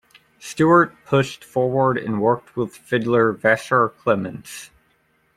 Stuart 0.39 0.95
pushed 1.05 1.43
forward 1.43 1.95
and 1.95 2.19
worked 2.19 2.55
with 2.57 2.75
fiddler 2.75 3.33
Vassar 3.33 3.89
Clements. 3.99 4.71